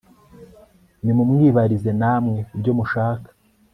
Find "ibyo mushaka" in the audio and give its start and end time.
2.55-3.29